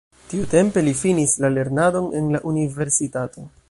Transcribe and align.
Tiutempe 0.29 0.83
li 0.87 0.93
finis 1.03 1.37
la 1.45 1.53
lernadon 1.59 2.11
en 2.23 2.35
la 2.37 2.45
universitato. 2.55 3.51